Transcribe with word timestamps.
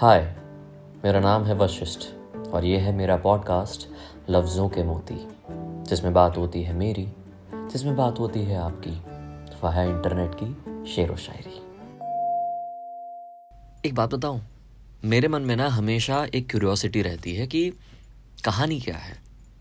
हाय 0.00 0.20
मेरा 1.04 1.20
नाम 1.20 1.44
है 1.44 1.54
वशिष्ठ 1.54 2.00
और 2.48 2.64
ये 2.64 2.78
है 2.78 2.92
मेरा 2.96 3.16
पॉडकास्ट 3.16 3.88
लफ्ज़ों 4.30 4.68
के 4.68 4.82
मोती, 4.82 5.28
जिसमें 5.90 6.14
बात 6.14 6.36
होती 6.36 6.62
है 6.62 6.74
मेरी, 6.74 7.08
जिसमें 7.54 7.96
बात 7.96 8.18
होती 8.18 8.40
है 8.40 8.56
आपकी। 8.56 8.90
वह 9.62 9.70
है 9.70 9.88
इंटरनेट 9.90 10.30
की 10.34 10.94
शेर 10.94 11.12
व 11.12 11.16
शायरी। 11.16 11.58
एक 13.88 13.94
बात 13.94 14.14
बताऊँ, 14.14 14.40
मेरे 15.04 15.28
मन 15.28 15.42
में 15.42 15.56
ना 15.56 15.68
हमेशा 15.68 16.26
एक 16.34 16.50
क्यूरियोसिटी 16.50 17.02
रहती 17.02 17.34
है 17.34 17.46
कि 17.46 17.72
कहानी 18.44 18.80
क्या 18.80 18.96
है? 18.96 19.18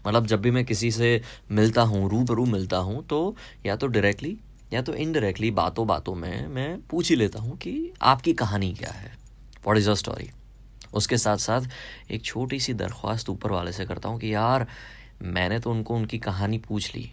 मतलब 0.08 0.26
जब 0.26 0.42
भी 0.42 0.52
मैं 0.52 0.66
किसी 0.66 0.92
से 0.92 1.22
मिलता 1.52 1.82
हूँ, 1.82 2.10
रूबरू 2.10 2.46
मिलता 2.46 2.78
हूँ 2.78 3.06
तो 3.08 3.36
या 3.66 3.76
तो 3.76 3.88
डायरेक्टली 3.88 4.38
या 4.74 4.82
तो 4.82 4.94
इनडायरेक्टली 4.94 5.52
बातों 5.52 5.88
बातों 5.88 6.16
में 6.16 6.48
मैं 6.48 6.82
पूछ 6.82 7.10
ही 7.10 7.16
लेता 7.16 7.40
हूँ 7.40 7.58
कि 7.58 7.94
आपकी 8.02 8.34
कहानी 8.34 8.74
क्या 8.74 8.92
है? 8.92 9.19
वॉट 9.68 9.78
इज़ 9.78 9.90
अ 9.90 9.94
स्टोरी 9.94 10.32
उसके 10.94 11.18
साथ 11.18 11.38
साथ 11.38 11.62
एक 12.12 12.24
छोटी 12.24 12.60
सी 12.60 12.74
दरख्वास्त 12.74 13.30
ऊपर 13.30 13.52
वाले 13.52 13.72
से 13.72 13.86
करता 13.86 14.10
हूँ 14.10 14.20
कि 14.20 14.34
यार, 14.34 14.68
मैंने 15.22 15.60
तो 15.60 15.72
उनको 15.72 15.96
उनकी 15.96 16.18
कहानी 16.18 16.58
पूछ 16.58 16.96
ली। 16.96 17.12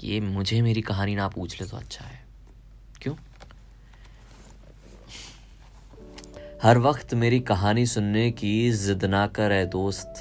कि 0.00 0.08
ये 0.08 0.20
मुझे 0.20 0.62
मेरी 0.62 0.80
कहानी 0.80 1.14
ना 1.14 1.28
पूछ 1.28 1.60
ले 1.60 1.68
तो 1.68 1.76
अच्छा 1.76 2.04
है। 2.04 2.24
क्यों? 3.02 3.14
हर 6.62 6.78
वक्त 6.78 7.14
मेरी 7.14 7.40
कहानी 7.40 7.86
सुनने 7.86 8.30
की 8.30 8.72
जिद 8.72 9.04
ना 9.04 9.26
कर 9.26 9.52
ए 9.52 9.66
दोस्त। 9.66 10.14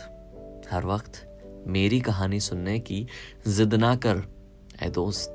हर 0.71 0.85
वक्त 0.85 1.29
मेरी 1.67 2.02
कहानी 2.02 2.39
सुनने 2.39 2.79
की 2.79 3.07
जिद 3.47 3.73
ना 3.73 3.95
कर 3.95 4.23
ए 4.83 4.89
दोस्त। 4.89 5.33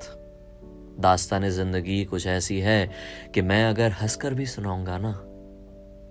दास्तान 1.01 1.51
ज़िंदगी 1.51 2.05
कुछ 2.05 2.27
ऐसी 2.27 2.61
है 2.61 2.91
कि 3.35 3.43
मैं 3.43 3.65
अगर 3.65 3.93
हंसकर 3.93 4.35
भी 4.35 4.47
सुनाऊँगा 4.47 4.99
ना 4.99 5.25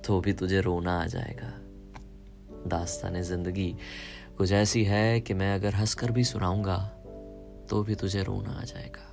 तो 0.08 0.20
भी 0.22 0.34
तुझे 0.34 0.62
रोना 0.62 1.00
आ 1.00 1.06
जाएगा। 1.08 1.54
दास्तान 2.70 3.22
ज़िंदगी 3.24 3.74
कुछ 4.38 4.52
ऐसी 4.52 4.84
है 4.84 5.20
कि 5.22 5.34
मैं 5.34 5.54
अगर 5.56 5.74
हंसकर 5.74 6.12
भी 6.12 6.24
सुनाऊँगा 6.24 6.78
तो 7.70 7.82
भी 7.84 7.96
तुझे 7.96 8.24
रोना 8.24 8.52
आ 8.52 8.64
जाएगा। 8.64 9.06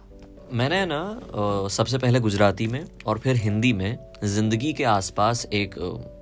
मैंने 0.52 0.84
ना 0.86 1.68
सबसे 1.70 1.98
पहले 1.98 2.20
गुजराती 2.20 2.66
में 2.66 2.84
और 3.06 3.18
फिर 3.18 3.36
हिंदी 3.36 3.72
में 3.72 3.98
ज़िंदगी 4.24 4.72
के 4.72 4.84
आसपास 4.84 5.46
एक 5.52 5.74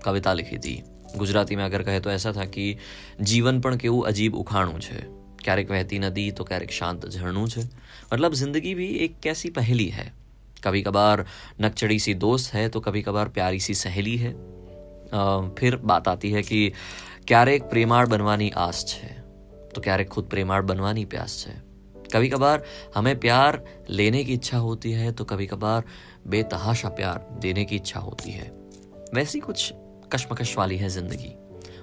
कविता 0.05 0.33
लिखी 0.33 0.59
थी। 0.59 0.83
गुजराती 1.17 1.57
में 1.57 1.65
अगर 1.65 1.83
कहे 1.83 2.01
तो 2.01 2.11
ऐसा 2.11 2.33
था 2.33 2.45
कि 2.47 2.77
जीवन 3.23 3.61
पर 3.61 3.77
के 3.77 3.89
अजीब 4.07 4.35
उखाणू 4.35 4.79
है 4.83 5.03
क्यारेक 5.45 5.71
वहती 5.71 5.99
नदी 5.99 6.31
तो 6.31 6.45
क्या 6.45 6.49
क्यारेक 6.49 6.73
शांत 6.73 7.07
झरणू 7.07 7.47
है 7.49 7.69
मतलब 8.13 8.35
ज़िंदगी 8.35 8.75
भी 8.75 8.87
एक 8.97 9.19
कैसी 9.23 9.51
पहली 9.51 9.89
है। 9.89 10.13
कभी 10.65 10.83
कभार 10.83 11.25
नकचड़ी 11.61 11.99
सी 11.99 12.15
दोस्त 12.17 12.53
है 12.55 12.69
तो 12.69 12.81
कभी 12.81 13.03
कभार 13.03 13.29
प्यारी 13.29 13.61
सी 13.61 13.75
सहेली 13.75 14.17
है। 14.17 14.33
फिर 15.56 15.76
बात 15.84 16.08
आती 16.08 16.32
है 16.32 16.42
कि 16.44 16.62
ક્યારેક 17.28 17.64
પ્રેમાળ 17.64 18.06
બનવાની 18.08 18.52
આસ 18.58 18.84
છે 18.86 19.08
तो 19.72 19.82
ક્યારેક 19.82 20.10
खुद 20.10 20.26
प्रेमाड़ 20.26 20.62
बनवानी 20.64 21.06
प्यास 21.06 21.34
है 21.48 21.56
कभी 22.14 22.30
कभार 22.30 22.64
हमें 22.96 23.20
प्यार 23.20 23.64
लेने 23.90 24.24
की 24.24 24.34
इच्छा 24.34 24.58
होती 24.58 24.92
है 24.92 25.12
तो 25.12 25.26
कभी 25.26 25.46
कभार 25.46 25.84
बेतहाशा 26.28 26.90
प्यार 26.92 27.28
देने 27.40 27.66
की 27.66 27.76
इच्छा 27.76 28.00
होती 28.00 28.32
है 28.32 28.48
वैसी 29.16 29.40
कुछ 29.40 29.74
कश्मकश 30.14 30.58
वाली 30.58 30.78
है 30.78 30.90
जिंदगी 30.90 31.34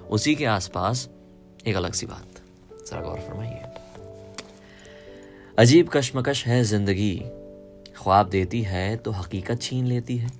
उसी 0.09 0.35
के 0.35 0.45
आसपास 0.49 1.07
एक 1.67 1.75
अलग 1.75 1.93
सी 1.93 2.05
बात 2.05 2.41
जरा 2.81 3.01
गौर 3.01 3.19
फरमाइए 3.19 3.63
अजीब 5.57 5.89
कश्मकश 5.89 6.45
है 6.45 6.63
जिंदगी 6.65 7.13
ख्वाब 7.97 8.29
देती 8.29 8.61
है 8.63 8.85
तो 8.97 9.11
हकीकत 9.11 9.61
छीन 9.61 9.85
लेती 9.85 10.17
है 10.17 10.31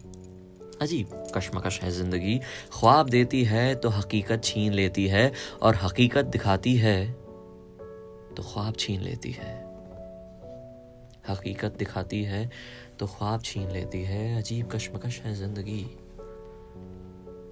अजीब 0.81 1.09
कश्मकश 1.35 1.81
है 1.81 1.91
ज़िंदगी। 1.91 2.39
ख्वाब 2.73 3.09
देती 3.09 3.43
है 3.45 3.75
तो 3.75 3.89
हकीकत 3.89 4.45
छीन 4.45 4.73
लेती 4.73 5.07
है 5.07 5.33
और 5.63 5.77
हकीकत 5.77 6.25
दिखाती 6.27 6.75
है 6.77 6.97
तो 8.37 8.43
ख्वाब 8.43 8.75
छीन 8.79 9.01
लेती 9.01 9.31
है। 9.31 9.53
हकीकत 11.29 11.77
दिखाती 11.79 12.23
है 12.25 12.51
तो 12.99 13.07
ख्वाब 13.07 13.43
छीन 13.43 13.71
लेती 13.71 14.03
है। 14.05 14.37
अजीब 14.39 14.69
कश्मकश 14.71 15.21
है 15.21 15.35
ज़िंदगी। 15.35 15.85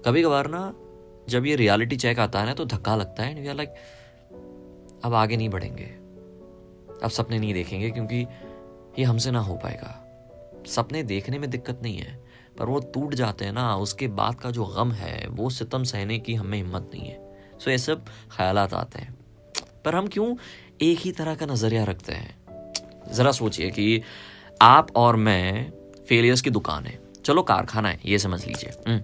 कभी 0.05 0.23
कभार 0.23 0.47
ना, 0.47 0.73
जब 1.29 1.45
ये 1.45 1.55
रियलिटी 1.55 1.95
चेक 1.95 2.19
आता 2.19 2.39
है 2.39 2.45
ना 2.45 2.53
तो 2.53 2.65
धक्का 2.65 2.95
लगता 2.95 3.23
है। 3.23 3.41
वी 3.41 3.53
लाइक 3.53 3.73
अब 5.05 5.13
आगे 5.13 5.37
नहीं 5.37 5.49
बढ़ेंगे। 5.49 5.85
अब 7.03 7.09
सपने 7.09 7.39
नहीं 7.39 7.53
देखेंगे 7.53 7.89
क्योंकि 7.91 8.25
ये 8.99 9.03
हमसे 9.03 9.31
ना 9.31 9.39
हो 9.39 9.55
पाएगा। 9.55 9.93
सपने 10.67 11.03
देखने 11.03 11.39
में 11.39 11.49
दिक्कत 11.49 11.79
नहीं 11.83 11.97
है। 11.97 12.17
पर 12.59 12.65
वो 12.65 12.79
टूट 12.79 13.13
जाते 13.13 13.45
हैं 13.45 13.53
ना, 13.53 13.75
उसके 13.75 14.07
बाद 14.07 14.35
का 14.35 14.51
जो 14.51 14.65
गम 14.65 14.91
है, 14.91 15.27
वो 15.29 15.49
सितम 15.49 15.83
सहने 15.83 16.19
की 16.19 16.33
हमें 16.33 16.57
हिम्मत 16.57 16.91
नहीं 16.93 17.07
है। 17.07 17.37
सो 17.59 17.71
ये 17.71 17.77
सब 17.77 18.05
ख्याल 18.05 18.57
आते 18.57 18.99
हैं। 18.99 19.17
पर 19.85 19.95
हम 19.95 20.07
क्यों 20.07 20.35
एक 20.81 20.99
ही 20.99 21.11
तरह 21.11 21.35
का 21.35 21.45
नज़रिया 21.45 21.83
रखते 21.83 22.13
हैं? 22.13 22.39
ज़रा 23.11 23.31
सोचिए 23.31 23.69
कि 23.69 24.01
आप 24.61 24.95
और 24.95 25.15
मैं 25.15 25.71
फेलियर्स 26.09 26.41
की 26.41 26.49
दुकान 26.49 26.85
है। 26.85 26.99
चलो, 27.25 27.41
कारखाना 27.43 27.89
है, 27.89 27.99
ये 28.05 28.19
समझ 28.19 28.47
लीजिए। 28.47 28.69
हम्म। 28.69 29.01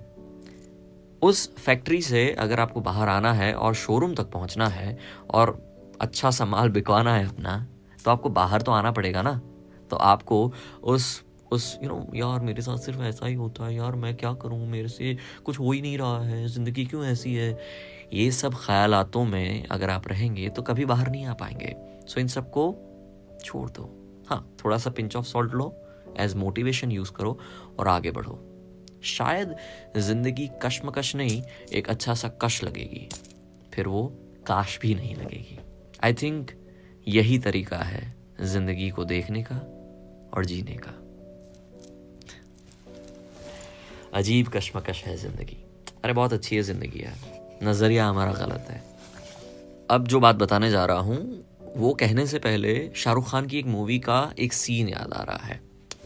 उस 1.21 1.55
फैक्ट्री 1.55 2.01
से 2.01 2.31
अगर 2.31 2.59
आपको 2.59 2.81
बाहर 2.81 3.09
आना 3.09 3.33
है 3.33 3.53
और 3.53 3.73
शोरूम 3.73 4.15
तक 4.15 4.23
पहुँचना 4.23 4.67
है 4.67 4.97
और 5.29 5.75
अच्छा 6.01 6.31
सा 6.31 6.45
माल 6.45 6.69
बिकवाना 6.69 7.15
है 7.15 7.29
अपना 7.29 7.67
तो 8.05 8.11
आपको 8.11 8.29
बाहर 8.29 8.61
तो 8.61 8.71
आना 8.71 8.91
पड़ेगा 8.91 9.21
ना। 9.21 9.41
तो 9.89 9.95
आपको 9.95 10.53
उस 10.83 11.24
उस 11.55 11.77
यू 11.83 11.89
नो 11.89 12.05
यार 12.15 12.39
मेरे 12.39 12.61
साथ 12.61 12.77
सिर्फ़ 12.77 13.01
ऐसा 13.03 13.25
ही 13.25 13.33
होता 13.33 13.65
है 13.65 13.75
यार, 13.75 13.95
मैं 13.95 14.15
क्या 14.17 14.33
करूँ? 14.33 14.65
मेरे 14.67 14.87
से 14.87 15.17
कुछ 15.45 15.59
हो 15.59 15.71
ही 15.71 15.81
नहीं 15.81 15.97
रहा 15.97 16.23
है, 16.23 16.47
ज़िंदगी 16.47 16.85
क्यों 16.85 17.05
ऐसी 17.05 17.33
है? 17.35 17.57
ये 18.13 18.31
सब 18.31 18.55
ख्यालातों 18.55 19.23
में 19.25 19.67
अगर 19.67 19.89
आप 19.89 20.07
रहेंगे 20.07 20.49
तो 20.49 20.61
कभी 20.61 20.85
बाहर 20.85 21.09
नहीं 21.11 21.25
आ 21.25 21.33
पाएँगे। 21.33 21.75
सो 22.07 22.19
इन 22.19 22.27
सबको 22.27 22.71
छोड़ 23.43 23.69
दो। 23.69 23.89
हाँ 24.29 24.55
थोड़ा 24.63 24.77
सा 24.77 24.89
पिंच 24.89 25.15
ऑफ़ 25.15 25.25
सॉल्ट 25.25 25.53
लो 25.53 25.73
एज 26.19 26.35
मोटिवेशन 26.35 26.91
यूज़ 26.91 27.11
करो 27.11 27.37
और 27.79 27.87
आगे 27.87 28.11
बढ़ो। 28.11 28.39
शायद 29.03 29.55
ज़िंदगी 29.97 30.49
कश्मकश 30.63 31.15
नहीं, 31.15 31.41
एक 31.73 31.89
अच्छा 31.89 32.13
सा 32.13 32.27
कश 32.41 32.63
लगेगी। 32.63 33.07
फिर 33.73 33.87
वो 33.87 34.05
काश 34.47 34.77
भी 34.81 34.93
नहीं 34.95 35.15
लगेगी। 35.15 35.57
आई 36.03 36.13
थिंक 36.13 36.51
यही 37.07 37.37
तरीका 37.39 37.77
है 37.77 38.03
ज़िंदगी 38.43 38.89
को 38.89 39.05
देखने 39.05 39.43
का 39.43 39.55
और 40.33 40.45
जीने 40.45 40.75
का। 40.77 40.91
अजीब 44.15 44.47
कश्मकश 44.47 45.03
है 45.03 45.15
ज़िंदगी। 45.17 45.57
अरे, 46.03 46.13
बहुत 46.13 46.33
अच्छी 46.33 46.55
है 46.55 46.61
ज़िंदगी 46.61 47.03
यार। 47.03 47.59
नज़रिया 47.63 48.05
हमारा 48.07 48.33
गलत 48.33 48.67
है। 48.69 48.83
अब 49.89 50.07
जो 50.07 50.19
बात 50.19 50.35
बताने 50.35 50.69
जा 50.69 50.85
रहा 50.85 50.99
हूँ, 50.99 51.17
वो 51.75 51.93
कहने 51.93 52.25
से 52.27 52.39
पहले 52.39 52.73
शाहरुख 52.95 53.29
खान 53.31 53.47
की 53.47 53.59
एक 53.59 53.65
मूवी 53.65 53.99
का 53.99 54.19
एक 54.39 54.53
सीन 54.53 54.89
याद 54.89 55.13
आ 55.13 55.23
रहा 55.23 55.45
है। 55.45 55.59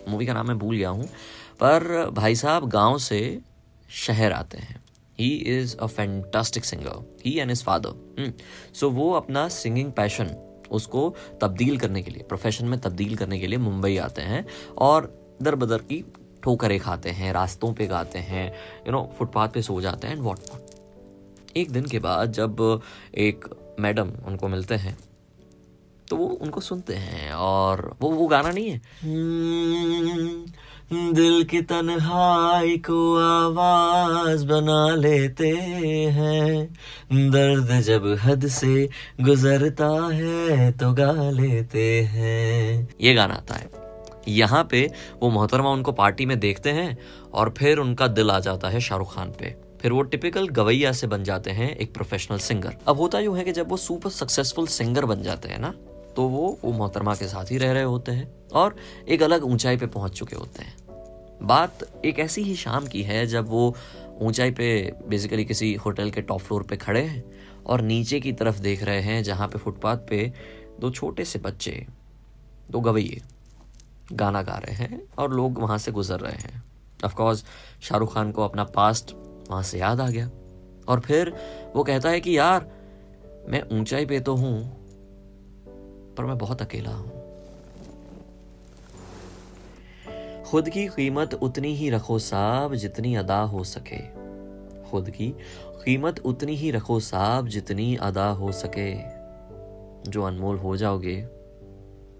मूवी 0.09 0.25
का 0.25 0.33
नाम 0.33 0.47
मैं 0.47 0.57
भूल 0.59 0.75
गया 0.77 0.89
हूँ, 0.89 1.05
पर 1.59 2.09
भाई 2.13 2.35
साहब 2.35 2.67
गाँव 2.69 2.97
से 2.99 3.39
शहर 3.97 4.31
आते 4.31 4.57
हैं। 4.57 4.83
He 5.19 5.29
is 5.57 5.75
a 5.77 5.85
fantastic 5.87 6.65
singer 6.65 7.21
he 7.25 7.37
and 7.39 7.51
his 7.51 7.63
father 7.63 8.33
so 8.73 8.89
वो 8.89 9.11
अपना 9.13 9.47
सिंगिंग 9.49 9.91
पैशन 9.91 10.35
उसको 10.71 11.09
तब्दील 11.41 11.77
करने 11.77 12.01
के 12.01 12.11
लिए 12.11 12.23
प्रोफेशन 12.23 12.65
में 12.65 12.79
तब्दील 12.79 13.15
करने 13.15 13.39
के 13.39 13.47
लिए 13.47 13.59
मुंबई 13.59 13.97
आते 13.97 14.21
हैं 14.21 14.45
और 14.77 15.13
दर 15.41 15.55
बदर 15.55 15.81
की 15.81 16.03
ठोकरें 16.49 16.79
खाते 16.79 17.09
हैं 17.09 17.33
रास्तों 17.33 17.73
पे 17.73 17.87
गाते 17.87 18.19
हैं 18.19 18.53
यू 18.87 18.91
नो 18.91 19.09
फुटपाथ 19.17 19.47
पे 19.47 19.61
सो 19.61 19.81
जाते 19.81 20.07
हैं 20.07 20.13
एंड 20.13 20.23
वॉट 20.23 20.39
नॉट 20.39 21.57
एक 21.57 21.71
दिन 21.71 21.85
के 21.85 21.99
बाद 21.99 22.31
जब 22.31 22.81
एक 23.15 23.45
मैडम 23.79 24.11
उनको 24.27 24.47
मिलते 24.47 24.75
हैं 24.75 24.97
तो 26.09 26.15
वो 26.15 26.25
उनको 26.25 26.61
सुनते 26.61 26.93
हैं 26.93 27.31
और 27.31 27.97
वो 28.01 28.09
वो 28.09 28.27
गाना 28.27 28.51
नहीं 28.51 28.69
है। 28.69 28.81
हम्म, 29.03 30.45
दिल 31.13 31.43
की 31.43 31.61
तन्हाई 31.61 32.77
को 32.77 33.17
आवाज़ 33.17 34.45
बना 34.45 34.95
लेते 34.95 35.49
हैं। 36.17 36.73
दर्द 37.13 37.79
जब 37.81 38.17
हद 38.23 38.47
से 38.47 38.89
गुजरता 39.21 39.91
है 40.13 40.71
तो 40.71 40.93
गा 40.93 41.29
लेते 41.29 42.01
हैं। 42.01 42.89
ये 43.01 43.13
गाना 43.13 43.33
आता 43.33 43.55
है। 43.55 43.88
यहाँ 44.29 44.67
पे 44.71 44.89
वो 45.21 45.29
मोहतरमा 45.29 45.71
उनको 45.71 45.91
पार्टी 45.91 46.25
में 46.25 46.39
देखते 46.39 46.69
हैं 46.69 46.97
और 47.33 47.53
फिर 47.57 47.77
उनका 47.77 48.07
दिल 48.07 48.31
आ 48.31 48.39
जाता 48.39 48.69
है 48.69 48.79
शाहरुख 48.79 49.13
खान 49.15 49.31
पे। 49.31 49.55
फिर 49.81 49.91
वो 49.91 50.01
टिपिकल 50.01 50.47
गवैया 50.47 50.91
से 50.91 51.07
बन 51.07 51.23
जाते 51.23 51.51
हैं 51.51 51.75
एक 51.75 51.93
प्रोफेशनल 51.93 52.37
सिंगर 52.37 52.75
अब 52.87 52.97
होता 52.97 53.19
यूँ 53.19 53.37
है 53.37 53.43
कि 53.43 53.51
जब 53.51 53.69
वो 53.69 53.77
सुपर 53.77 54.09
सक्सेसफुल 54.09 54.67
सिंगर 54.67 55.05
बन 55.05 55.21
जाते 55.23 55.49
हैं 55.49 55.59
ना 55.59 55.73
तो 56.15 56.27
वो 56.27 56.57
वो 56.63 56.71
मोहतरमा 56.71 57.13
के 57.15 57.27
साथ 57.27 57.51
ही 57.51 57.57
रह 57.57 57.71
रहे 57.71 57.83
होते 57.83 58.11
हैं 58.11 58.27
और 58.53 58.75
एक 59.09 59.23
अलग 59.23 59.43
ऊंचाई 59.43 59.77
पे 59.77 59.87
पहुँच 59.87 60.11
चुके 60.11 60.35
होते 60.35 60.63
हैं। 60.63 60.75
बात 61.43 61.83
एक 62.05 62.19
ऐसी 62.19 62.41
ही 62.41 62.55
शाम 62.55 62.87
की 62.87 63.03
है 63.03 63.25
जब 63.27 63.49
वो 63.49 63.75
ऊंचाई 64.21 64.51
पे 64.51 64.93
बेसिकली 65.07 65.45
किसी 65.45 65.73
होटल 65.75 66.09
के 66.11 66.21
टॉप 66.21 66.39
फ्लोर 66.39 66.63
पे 66.63 66.77
खड़े 66.77 67.01
हैं 67.01 67.23
और 67.65 67.81
नीचे 67.81 68.19
की 68.19 68.33
तरफ़ 68.33 68.59
देख 68.59 68.83
रहे 68.83 69.01
हैं 69.01 69.23
जहाँ 69.23 69.47
पे 69.47 69.59
फुटपाथ 69.59 69.97
पे 70.09 70.31
दो 70.79 70.89
छोटे 70.91 71.25
से 71.25 71.39
बच्चे, 71.39 71.85
दो 72.71 72.79
गवैये। 72.79 73.21
गाना 74.11 74.41
गा 74.41 74.53
रहे 74.53 74.75
हैं 74.75 75.03
और 75.19 75.33
लोग 75.33 75.59
वहाँ 75.59 75.77
से 75.77 75.91
गुजर 75.91 76.19
रहे 76.19 76.35
हैं। 76.35 76.63
ऑफकोर्स 77.05 77.45
शाहरुख 77.81 78.13
खान 78.13 78.31
को 78.31 78.43
अपना 78.43 78.63
पास्ट 78.63 79.15
वहाँ 79.49 79.63
से 79.63 79.79
याद 79.79 80.01
आ 80.01 80.09
गया। 80.09 80.29
और 80.87 80.99
फिर 80.99 81.33
वो 81.75 81.83
कहता 81.83 82.09
है 82.09 82.19
कि, 82.19 82.37
यार, 82.37 82.71
मैं 83.47 83.79
ऊंचाई 83.79 84.05
पे 84.05 84.19
तो 84.19 84.35
हूँ, 84.35 84.79
पर 86.15 86.25
मैं 86.25 86.37
बहुत 86.37 86.61
अकेला 86.61 86.91
हूँ। 86.91 87.19
खुद 90.43 90.69
की 90.69 90.87
कीमत 90.87 91.33
उतनी 91.33 91.75
ही 91.75 91.89
रखो 91.89 92.19
साहब 92.19 92.75
जितनी 92.75 93.15
अदा 93.15 93.41
हो 93.41 93.63
सके। 93.63 94.29
खुद 94.89 95.09
की 95.09 95.35
कीमत 95.85 96.19
उतनी 96.19 96.55
ही 96.55 96.71
रखो 96.71 96.99
साहब 96.99 97.47
जितनी 97.47 97.95
अदा 97.95 98.29
हो 98.29 98.51
सके। 98.51 99.19
जो 100.11 100.23
अनमोल 100.23 100.57
हो 100.57 100.77
जाओगे 100.77 101.21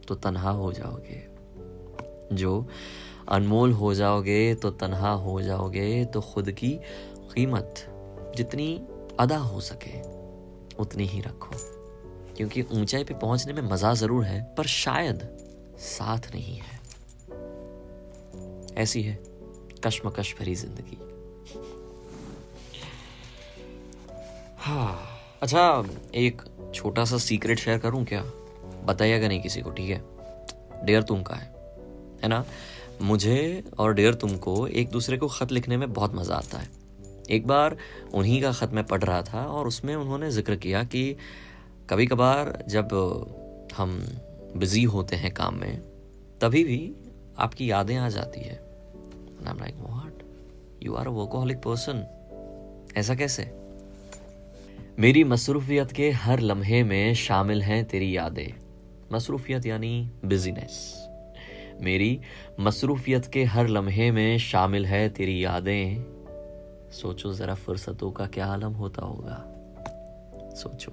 तो 0.07 0.15
तनहा 0.15 0.49
हो 0.49 0.73
जाओगे। 0.73 1.38
जो 2.33 2.67
अनमोल 3.29 3.71
हो 3.71 3.93
जाओगे 3.93 4.53
तो 4.55 4.69
तनहा 4.71 5.11
हो 5.11 5.41
जाओगे 5.41 6.05
तो 6.05 6.21
खुद 6.21 6.51
की 6.51 6.71
कीमत 7.33 7.85
जितनी 8.37 8.73
अदा 9.19 9.37
हो 9.37 9.59
सके, 9.61 9.99
उतनी 10.79 11.05
ही 11.05 11.21
रखो। 11.21 11.55
क्योंकि 12.37 12.61
ऊंचाई 12.61 13.03
पे 13.03 13.13
पहुँचने 13.13 13.53
में 13.53 13.61
मज़ा 13.61 13.93
ज़रूर 13.93 14.23
है, 14.23 14.41
पर 14.57 14.65
शायद 14.65 15.27
साथ 15.79 16.33
नहीं 16.33 16.57
है। 16.57 16.79
ऐसी 18.77 19.01
है 19.01 19.17
कश्मकश 19.85 20.35
भरी 20.39 20.55
ज़िंदगी। 20.55 20.97
हाँ 24.57 24.97
अच्छा 25.41 25.83
एक 26.15 26.41
छोटा 26.75 27.05
सा 27.05 27.17
सीक्रेट 27.17 27.59
शेयर 27.59 27.77
करूँ 27.77 28.03
क्या? 28.05 28.23
बताइएगा 28.85 29.27
नहीं 29.27 29.41
किसी 29.41 29.61
को, 29.61 29.71
ठीक 29.71 29.89
है? 29.89 30.01
डेयर 30.85 31.03
तुम 31.03 31.23
का 31.23 31.35
है। 31.35 31.58
है 32.23 32.27
ना? 32.27 32.45
मुझे 33.01 33.63
और 33.79 33.93
डेयर 33.93 34.13
तुमको 34.13 34.67
एक 34.67 34.89
दूसरे 34.89 35.17
को 35.17 35.27
ख़त 35.27 35.51
लिखने 35.51 35.77
में 35.77 35.93
बहुत 35.93 36.15
मज़ा 36.15 36.35
आता 36.35 36.57
है। 36.57 36.67
एक 37.29 37.47
बार 37.47 37.77
उन्हीं 38.13 38.41
का 38.41 38.51
ख़त 38.51 38.71
मैं 38.73 38.83
पढ़ 38.83 39.03
रहा 39.03 39.21
था 39.21 39.45
और 39.45 39.67
उसमें 39.67 39.95
उन्होंने 39.95 40.31
ज़िक्र 40.31 40.55
किया 40.55 40.83
कि 40.83 41.15
कभी 41.89 42.05
कभार 42.07 42.63
जब 42.69 42.93
हम 43.77 43.99
बिज़ी 44.55 44.83
होते 44.83 45.15
हैं 45.15 45.33
काम 45.33 45.55
में, 45.55 45.77
तभी 46.41 46.63
भी 46.63 46.95
आपकी 47.37 47.71
यादें 47.71 47.97
आ 47.97 48.09
जाती 48.09 48.41
है। 48.41 48.59
Like 49.43 49.75
what 49.79 50.23
you 50.83 50.93
are 50.93 51.07
a 51.07 51.11
workaholic 51.11 51.57
person 51.57 52.05
ऐसा 52.97 53.15
कैसे? 53.15 53.43
मेरी 54.99 55.23
मसरूफियत 55.23 55.91
के 55.91 56.09
हर 56.11 56.39
लम्हे 56.39 56.83
में 56.83 57.13
शामिल 57.13 57.61
हैं 57.61 57.83
तेरी 57.85 58.17
यादें। 58.17 58.53
मसरूफियत 59.13 59.65
यानी 59.65 60.11
बिजीनेस 60.25 61.05
मेरी 61.81 62.21
मसरूफियत 62.59 63.25
के 63.25 63.43
हर 63.43 63.67
लम्हे 63.67 64.11
में 64.11 64.37
शामिल 64.37 64.85
है 64.85 65.09
तेरी 65.09 65.45
यादें। 65.45 66.19
सोचो 66.91 67.33
ज़रा 67.33 67.55
फुर्सतों 67.55 68.11
का 68.11 68.25
क्या 68.25 68.45
आलम 68.45 68.73
होता 68.73 69.01
होगा। 69.01 69.45
सोचो 70.55 70.91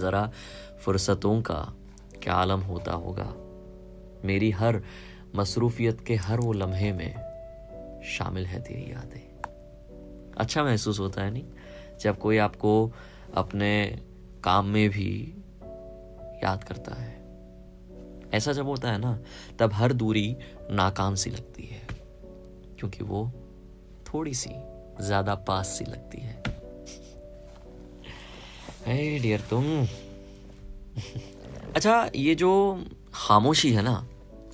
ज़रा 0.00 0.32
फुर्सतों 0.78 1.42
का 1.42 1.74
क्या 2.22 2.34
आलम 2.34 2.60
होता 2.60 2.92
होगा। 2.92 3.34
मेरी 4.24 4.50
हर 4.50 4.82
मसरूफियत 5.36 6.00
के 6.00 6.14
हर 6.14 6.40
वो 6.40 6.52
लम्हे 6.52 6.92
में 6.92 7.14
शामिल 8.04 8.46
है 8.46 8.60
तेरी 8.60 8.92
यादें। 8.92 9.32
अच्छा 10.36 10.64
महसूस 10.64 11.00
होता 11.00 11.22
है 11.22 11.30
नहीं? 11.30 11.44
जब 12.00 12.18
कोई 12.18 12.38
आपको 12.38 12.92
अपने 13.34 14.00
काम 14.44 14.66
में 14.66 14.90
भी 14.90 15.34
याद 16.44 16.64
करता 16.64 16.94
है। 16.94 17.21
ऐसा 18.34 18.52
जब 18.52 18.66
होता 18.66 18.92
है 18.92 18.98
ना, 18.98 19.18
तब 19.58 19.72
हर 19.72 19.92
दूरी 19.92 20.36
नाकाम 20.70 21.14
सी 21.14 21.30
लगती 21.30 21.62
है, 21.62 21.86
क्योंकि 22.78 23.04
वो 23.04 23.32
थोड़ी 24.06 24.34
सी 24.34 24.50
ज़्यादा 25.00 25.34
पास 25.34 25.68
सी 25.68 25.84
लगती 25.84 26.20
है। 26.20 26.42
Hey 28.86 29.22
डियर 29.22 29.40
तुम। 29.40 29.64
अच्छा 31.76 32.10
ये 32.16 32.34
जो 32.34 32.84
खामोशी 33.14 33.72
है 33.72 33.82
ना, 33.82 34.08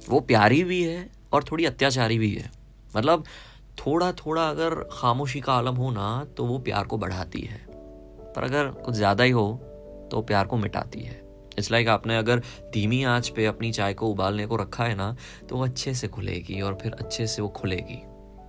वो 0.09 0.21
प्यारी 0.21 0.65
भी 0.65 0.83
है 0.83 1.11
और 1.33 1.45
थोड़ी 1.45 1.65
अत्याचारी 1.65 2.19
भी 2.19 2.35
है। 2.35 2.51
मतलब 2.97 3.25
थोड़ा 3.79 4.13
थोड़ा 4.13 4.51
अगर 4.51 4.89
खामोशी 4.93 5.41
का 5.41 5.53
आलम 5.53 5.75
हो 5.75 5.91
ना 5.91 6.27
तो 6.37 6.45
वो 6.45 6.59
प्यार 6.59 6.85
को 6.85 6.99
बढ़ाती 6.99 7.41
है। 7.41 7.67
पर 8.37 8.45
अगर 8.45 8.69
कुछ 8.69 8.95
ज़्यादा 8.95 9.25
ही 9.25 9.31
हो 9.31 9.61
तो 10.13 10.23
प्यार 10.23 10.47
को 10.47 10.57
मिटाती 10.57 11.01
है। 11.01 11.28
इट्स 11.59 11.71
लाइक 11.71 11.87
like 11.87 11.99
आपने 11.99 12.17
अगर 12.19 12.43
धीमी 12.73 13.03
आँच 13.05 13.29
पे 13.29 13.47
अपनी 13.47 13.73
चाय 13.73 13.95
को 13.95 14.09
उबालने 14.09 14.47
को 14.47 14.57
रखा 14.57 14.85
है 14.85 14.95
ना 14.95 15.17
तो 15.49 15.57
वो 15.57 15.65
अच्छे 15.65 15.95
से 15.95 16.09
खुलेगी 16.09 16.61
और 16.61 16.79
फिर 16.83 16.93
अच्छे 16.93 17.27
से 17.27 17.43
वो 17.43 17.49
खुलेगी। 17.49 18.03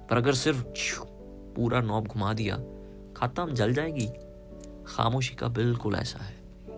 पर 0.10 0.18
अगर 0.18 0.34
सिर्फ़ 0.34 0.64
पूरा 1.56 1.82
नॉब 1.82 2.08
घुमा 2.08 2.34
दिया 2.34 2.56
खत्म 3.18 3.54
जल 3.54 3.74
जाएगी? 3.74 4.10
खामोशी 4.88 5.36
का 5.36 5.48
बिल्कुल 5.48 5.96
ऐसा 5.96 6.24
है। 6.24 6.36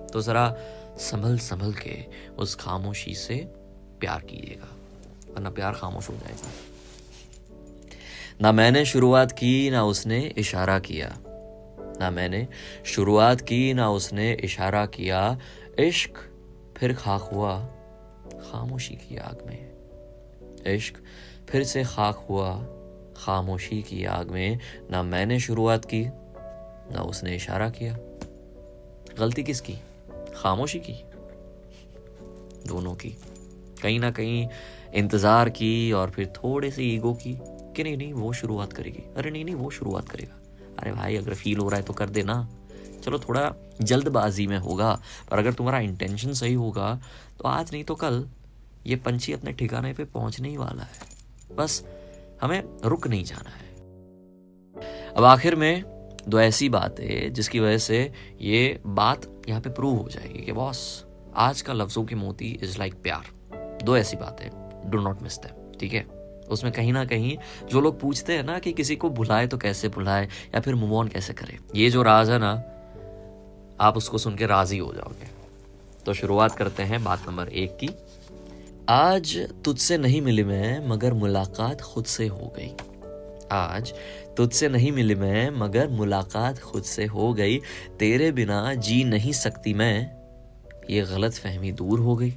तो 0.08 0.22
ज़रा 0.22 0.56
संभल 0.98 1.38
संभल 1.38 1.74
के 1.74 2.06
उस 2.38 2.56
खामोशी 2.56 3.16
से 3.16 3.36
प्यार 4.00 4.22
कीजिएगा, 4.22 4.68
वरना 5.34 5.50
प्यार 5.50 5.74
खामोश 5.74 6.10
हो 6.10 6.14
जाएगा। 6.14 6.50
ना 8.42 8.52
मैंने 8.52 8.86
शुरुआत 8.86 9.32
की, 9.32 9.70
ना 9.70 9.84
उसने 9.84 10.34
इशारा 10.38 10.80
किया। 10.80 11.18
ना 12.00 12.12
मैंने 12.12 12.48
शुरुआत 12.86 13.42
की, 13.42 13.74
ना 13.74 13.90
उसने 13.90 14.34
इशारा 14.34 14.86
किया 14.86 15.38
इश्क 15.80 16.12
फिर 16.78 16.94
खाक 16.94 17.22
हुआ 17.22 17.66
खामोशी 18.34 18.96
की 18.96 19.18
आग 19.18 19.44
में। 19.46 19.72
इश्क 20.76 20.94
फिर 21.50 21.64
से 21.64 21.84
खाक 21.84 22.26
हुआ 22.30 22.56
खामोशी 23.18 23.82
की 23.82 24.06
आग 24.06 24.32
में। 24.32 24.60
ना 24.92 25.04
मैंने 25.04 25.40
शुरुआत 25.40 25.86
की, 25.86 26.06
ना 26.96 27.02
उसने 27.02 27.36
इशारा 27.36 27.70
किया। 27.70 27.98
गलती 29.20 29.44
किसकी? 29.44 29.76
खामोशी 30.36 30.80
की? 30.80 31.04
दोनों 32.68 32.96
की। 32.96 33.10
कहीं 33.82 34.00
ना 34.00 34.12
कहीं 34.12 34.48
इंतज़ार 34.94 35.50
की 35.50 35.92
और 35.92 36.10
फिर 36.10 36.28
थोड़े 36.28 36.72
से 36.72 36.84
ईगो 36.84 37.14
की 37.14 37.38
कि 37.44 37.84
नहीं 37.84 37.98
नहीं, 37.98 38.14
वो 38.14 38.34
शुरुआत 38.34 38.74
करेगी। 38.74 39.04
अरे 39.18 39.32
नहीं 39.32 39.46
नहीं, 39.46 39.56
वो 39.56 39.70
शुरुआत 39.70 40.10
करेगा। 40.10 40.40
अरे 40.80 40.92
भाई, 40.92 41.16
अगर 41.16 41.34
फील 41.34 41.58
हो 41.58 41.70
रहा 41.70 41.78
है 41.78 41.86
तो 41.86 41.94
कर 41.94 42.10
देना। 42.10 42.50
चलो 43.02 43.20
थोड़ा 43.20 43.52
जल्दबाजी 43.82 44.48
में 44.48 44.58
होगा, 44.58 44.94
पर 45.32 45.40
अगर 45.40 45.54
तुम्हारा 45.54 45.80
इंटेंशन 45.80 46.34
सही 46.34 46.54
होगा 46.54 46.94
तो 47.40 47.48
आज 47.48 47.72
नहीं 47.74 47.84
तो 47.84 47.96
कल। 47.96 48.26
ये 48.86 48.96
पंछी 48.96 49.34
अपने 49.34 49.52
ठिकाने 49.52 49.94
पे 49.94 50.04
पहुँचने 50.06 50.50
ही 50.50 50.58
वाला 50.58 50.84
है। 50.84 51.56
बस 51.56 51.84
हमें 52.42 52.64
रुक 52.86 53.08
नहीं 53.08 53.24
जाना 53.24 53.50
है। 53.50 53.70
अब 55.12 55.24
आखिर 55.24 55.56
में 55.56 55.84
दो 56.28 56.40
ऐसी 56.40 56.70
बात 56.70 56.96
जिसकी 57.02 57.60
वजह 57.60 57.78
से 57.78 58.00
ये 58.42 58.80
बात 58.86 59.26
यहाँ 59.50 59.62
पे 59.62 59.70
प्रूव 59.70 59.98
हो 59.98 60.08
जाएगी 60.10 60.46
कि 60.46 60.52
बॉस 60.52 61.06
आज 61.36 61.62
का 61.62 61.74
लफ्जों 61.74 62.04
की 62.06 62.16
मोती 62.16 62.50
इज़ 62.64 62.78
लाइक 62.80 63.02
प्यार। 63.04 63.30
दो 63.84 63.98
ऐसी 63.98 64.18
बात 64.18 64.42
डो 64.86 65.02
नॉट 65.02 65.22
मिस 65.22 65.38
दैम 65.38 65.80
ठीक 65.80 65.94
है? 65.94 66.06
उसमें 66.50 66.72
कहीं 66.74 66.94
ना 66.94 67.04
कहीं 67.06 67.38
जो 67.70 67.82
लोग 67.82 68.00
पूछते 68.00 68.34
हैं 68.34 68.44
ना 68.44 68.58
कि 68.60 68.72
किसी 68.74 68.96
को 68.96 69.10
भुलाए 69.10 69.48
तो 69.48 69.58
कैसे 69.58 69.90
भुलाए 69.90 70.26
या 70.26 70.60
फिर 70.62 70.76
मूव 70.76 70.96
ऑन 70.96 71.08
कैसे 71.08 71.34
करे, 71.34 71.58
ये 71.76 71.90
जो 71.90 72.02
राज 72.04 72.30
है 72.30 72.40
ना 72.40 72.54
आप 73.82 73.98
उसको 73.98 74.18
सुन 74.18 74.36
के 74.36 74.46
राज़ी 74.46 74.78
हो 74.78 74.94
जाओगे। 74.94 75.28
तो 76.06 76.14
शुरुआत 76.14 76.56
करते 76.56 76.84
हैं 76.84 77.04
बात 77.04 77.22
नंबर 77.28 77.48
एक 77.48 77.78
की। 77.84 77.90
आज 78.90 79.50
तुझसे 79.66 79.98
नहीं 79.98 80.22
मिली 80.22 80.44
मैं, 80.44 80.88
मगर 80.88 81.14
मुलाकात 81.14 81.82
खुद 81.82 82.06
से 82.06 82.28
हो 82.28 82.54
गई। 82.58 82.70
आज 83.52 83.94
तुझसे 84.38 84.70
नहीं 84.70 84.92
मिली 84.92 85.16
मैं, 85.16 85.50
मगर 85.50 85.88
मुलाकात 85.90 86.60
खुद 86.60 86.84
से 86.84 87.06
हो 87.06 87.34
गई। 87.34 87.58
तेरे 88.00 88.32
बिना 88.32 88.74
जी 88.74 89.04
नहीं 89.04 89.32
सकती 89.32 89.74
मैं, 89.74 90.12
ये 90.90 91.02
गलत 91.02 91.34
फहमी 91.34 91.72
दूर 91.72 92.00
हो 92.00 92.16
गई। 92.16 92.32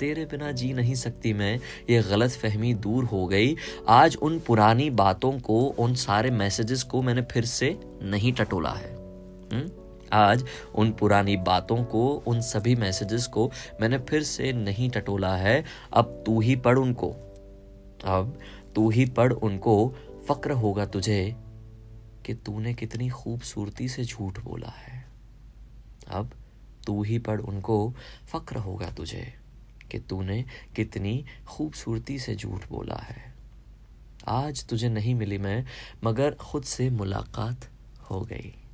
तेरे 0.00 0.24
बिना 0.24 0.52
जी 0.52 0.72
नहीं 0.72 0.94
सकती 0.94 1.32
मैं, 1.32 1.60
ये 1.90 2.02
गलत 2.02 2.30
फहमी 2.30 2.74
दूर 2.74 3.04
हो 3.04 3.26
गई। 3.26 3.56
आज 3.88 4.16
उन 4.16 4.40
पुरानी 4.40 4.90
बातों 4.90 5.32
को, 5.32 5.60
उन 5.60 5.94
सारे 5.94 6.30
मैसेजेस 6.30 6.82
को 6.82 7.02
मैंने 7.02 7.22
फिर 7.22 7.44
से 7.44 7.80
नहीं 8.02 8.32
टटोला 8.32 8.70
है। 8.70 8.94
हुँ? 9.52 9.87
आज 10.12 10.44
उन 10.74 10.92
पुरानी 10.92 11.36
बातों 11.36 11.84
को, 11.84 12.08
उन 12.26 12.40
सभी 12.40 12.74
मैसेजेस 12.74 13.26
को 13.26 13.50
मैंने 13.80 13.98
फिर 13.98 14.22
से 14.22 14.52
नहीं 14.52 14.90
टटोला 14.90 15.36
है। 15.36 15.64
अब 15.92 16.22
तू 16.26 16.40
ही 16.40 16.56
पढ़ 16.56 16.78
उनको। 16.78 17.10
अब 18.04 18.38
तू 18.74 18.90
ही 18.90 19.06
पढ़ 19.06 19.32
उनको। 19.32 19.94
फक्र 20.28 20.50
होगा 20.50 20.86
तुझे 20.86 21.36
कि 22.26 22.34
तूने 22.34 22.74
कितनी 22.74 23.08
खूबसूरती 23.08 23.88
से 23.88 24.04
झूठ 24.04 24.40
बोला 24.40 24.68
है। 24.68 25.08
अब 26.08 26.30
तू 26.86 27.02
ही 27.02 27.18
पढ़ 27.18 27.40
उनको। 27.40 27.94
फक्र 28.32 28.56
होगा 28.56 28.90
तुझे 28.90 29.34
कि 29.90 29.98
तूने 29.98 30.44
कितनी 30.76 31.24
खूबसूरती 31.46 32.18
से 32.18 32.34
झूठ 32.34 32.68
बोला 32.68 32.96
है। 32.96 33.34
आज 34.26 34.66
तुझे 34.66 34.88
नहीं 34.88 35.14
मिली 35.14 35.38
मैं, 35.38 35.66
मगर 36.04 36.34
खुद 36.34 36.62
से 36.62 36.90
मुलाकात 36.90 37.70
हो 38.10 38.20
गई। 38.20 38.67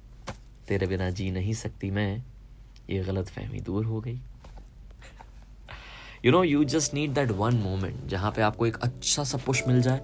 तेरे 0.68 0.86
बिना 0.86 1.08
जी 1.10 1.30
नहीं 1.30 1.52
सकती 1.54 1.90
मैं, 1.90 2.22
ये 2.90 3.02
गलत 3.04 3.28
फहमी 3.28 3.60
दूर 3.60 3.84
हो 3.84 4.00
गई। 4.00 4.20
You 6.24 6.32
know 6.32 6.42
you 6.44 6.64
just 6.64 6.94
need 6.94 7.14
that 7.14 7.30
one 7.30 7.54
moment 7.54 8.06
जहाँ 8.08 8.30
पे 8.32 8.42
आपको 8.42 8.66
एक 8.66 8.76
अच्छा 8.76 9.24
सा 9.24 9.38
पुश 9.38 9.62
मिल 9.68 9.80
जाए 9.82 9.98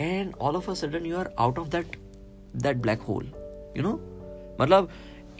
and 0.00 0.34
all 0.34 0.56
of 0.56 0.70
a 0.70 0.74
sudden 0.74 1.06
you 1.06 1.16
are 1.16 1.34
out 1.38 1.58
of 1.58 1.68
that 1.68 1.96
that 2.56 2.76
black 2.76 3.00
hole 3.00 3.24
you 3.76 3.82
know 3.82 3.92
मतलब 4.60 4.88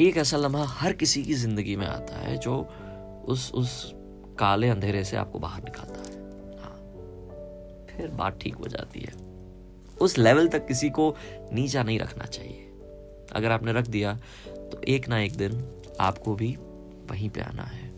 एक 0.01 0.17
ऐसा 0.17 0.37
लम्हा 0.37 0.65
हर 0.69 0.93
किसी 0.93 1.23
की 1.23 1.35
ज़िंदगी 1.35 1.77
में 1.77 1.87
आता 1.87 2.17
है 2.17 2.37
जो 2.37 2.57
उस 3.29 3.51
उस 3.55 3.93
काले 4.39 4.69
अंधेरे 4.69 5.05
से 5.05 5.17
आपको 5.17 5.39
बाहर 5.39 5.63
निकालता 5.63 6.01
है। 6.01 6.59
हाँ 6.63 6.77
फिर 7.91 8.09
बात 8.09 8.39
ठीक 8.41 8.55
हो 8.55 8.69
जाती 8.69 9.01
है। 9.01 9.13
उस 10.01 10.19
लेवल 10.19 10.49
तक 10.49 10.67
किसी 10.67 10.91
को 10.91 11.15
नीचा 11.53 11.83
नहीं 11.83 11.99
रखना 11.99 12.25
चाहिए। 12.25 12.71
अगर 13.35 13.51
आपने 13.51 13.73
रख 13.73 13.87
दिया 13.87 14.19
तो 14.49 14.81
एक 14.89 15.09
ना 15.09 15.19
एक 15.19 15.37
दिन 15.37 15.65
आपको 16.01 16.35
भी 16.35 16.57
वहीं 17.11 17.31
पे 17.31 17.41
आना 17.41 17.63
है, 17.63 17.93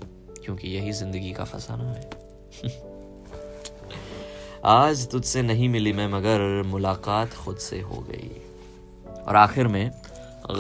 क्योंकि 0.45 0.69
यही 0.69 0.93
ज़िंदगी 0.93 1.33
का 1.33 1.45
फसाना 1.45 1.93
है। 1.93 2.11
आज 4.65 5.11
तुझसे 5.11 5.43
नहीं 5.43 5.69
मिली 5.69 5.93
मैं, 5.93 6.09
मगर 6.09 6.63
मुलाकात 6.67 7.35
खुद 7.35 7.57
से 7.57 7.81
हो 7.81 8.07
गई। 8.11 8.31
और 9.27 9.37
आखिर 9.37 9.67
में 9.67 9.91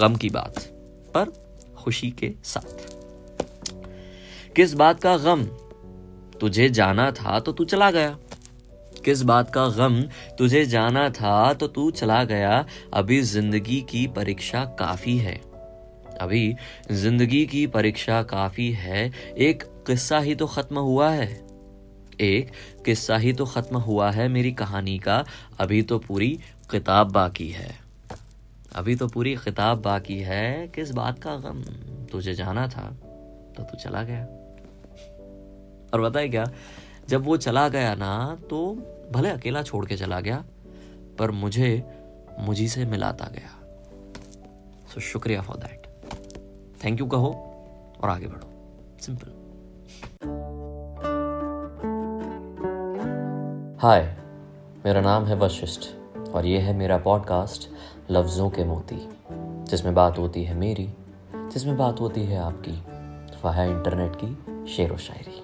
गम 0.00 0.16
की 0.16 0.30
बात 0.30 0.59
पर 1.16 1.30
खुशी 1.78 2.11
के 2.11 2.33
साथ। 2.45 2.95
किस 4.56 4.75
बात 4.75 5.00
का 5.00 5.16
गम? 5.16 5.45
तुझे 6.40 6.68
जाना 6.68 7.12
था 7.12 7.40
तो 7.40 7.52
तू 7.52 7.64
चला 7.64 7.90
गया। 7.90 8.18
किस 9.07 9.23
बात 9.23 9.51
का 9.51 9.67
गम 9.69 10.01
तुझे 10.39 10.65
जाना 10.67 11.09
था 11.11 11.53
तो 11.53 11.67
तू 11.67 11.91
चला 11.91 12.23
गया। 12.25 12.65
अभी 12.95 13.21
ज़िंदगी 13.23 13.81
की 13.81 14.07
परीक्षा 14.07 14.65
काफ़ी 14.79 15.17
है। 15.19 15.35
अभी 16.21 16.57
ज़िंदगी 16.93 17.45
की 17.47 17.67
परीक्षा 17.67 18.23
काफ़ी 18.23 18.71
है। 18.71 19.05
एक 19.39 19.63
किस्सा 19.87 20.19
ही 20.19 20.35
तो 20.35 20.47
खत्म 20.47 20.79
हुआ 20.79 21.11
है। 21.11 21.29
एक 22.21 22.51
किस्सा 22.85 23.17
ही 23.17 23.33
तो 23.33 23.45
खत्म 23.45 23.77
हुआ 23.77 24.11
है 24.11 24.29
मेरी 24.29 24.53
कहानी 24.53 24.99
का। 24.99 25.25
अभी 25.61 25.83
तो 25.83 25.99
पूरी 25.99 26.29
किताब 26.71 27.13
बाकी 27.13 27.49
है। 27.49 27.71
अभी 28.77 28.97
तो 28.97 29.09
पूरी 29.09 29.35
किताब 29.37 29.83
बाकी 29.83 30.19
है। 30.21 30.67
किस 30.69 30.91
बात 30.91 31.19
का 31.19 31.37
गम 31.37 31.63
तुझे 32.13 32.35
जाना 32.35 32.67
था 32.69 32.89
तो 33.57 33.63
तू 33.63 33.79
चला 33.79 34.03
गया। 34.03 34.25
और 35.95 36.01
बताए 36.01 36.29
क्या, 36.29 36.51
जब 37.09 37.25
वो 37.25 37.37
चला 37.37 37.69
गया 37.69 37.95
ना 37.95 38.39
तो 38.51 38.59
भले 39.13 39.29
अकेला 39.29 39.63
छोड़ 39.63 39.87
के 39.87 39.97
चला 39.97 40.21
गया, 40.21 40.45
पर 41.19 41.31
मुझे 41.31 41.85
मुझी 42.41 42.69
से 42.69 42.85
मिलाता 42.85 43.29
गया। 43.29 43.51
सो 44.95 45.01
शुक्रिया 45.01 45.43
फॉर 45.43 45.57
दैट 45.57 45.87
थैंक 46.85 47.01
यू 47.01 47.07
कहो 47.07 47.31
और 48.03 48.11
आगे 48.11 48.27
बढ़ो। 48.27 48.51
सिंपल 49.01 49.35
हाय 53.83 54.03
मेरा 54.85 55.01
नाम 55.01 55.25
है 55.25 55.37
वशिष्ठ 55.37 55.89
और 56.35 56.47
ये 56.47 56.59
है 56.59 56.73
मेरा 56.73 56.99
पॉडकास्ट 56.99 57.69
लफ्ज़ों 58.11 58.51
के 58.51 58.65
मोती, 58.65 58.99
जिसमें 59.65 59.95
बात 59.95 60.19
होती 60.19 60.45
है 60.45 60.55
मेरी, 60.55 60.89
जिसमें 61.35 61.77
बात 61.77 62.01
होती 62.01 62.25
है 62.25 62.39
आपकी, 62.39 62.73
वह 63.45 63.53
है 63.53 63.71
इंटरनेट 63.71 64.17
की 64.17 64.67
शेर 64.75 64.93
व 64.93 64.97
शायरी 64.97 65.43